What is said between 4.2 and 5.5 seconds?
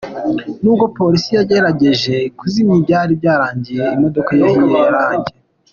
yahiye yarangiye.